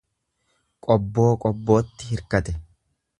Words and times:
Qobboo 0.87 1.27
qobbootti 1.43 2.09
hirkate. 2.15 2.57